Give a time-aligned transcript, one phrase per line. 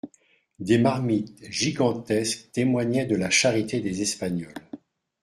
[0.57, 4.51] Des marmites gigantesques témoignaient de la charité des Espagnols.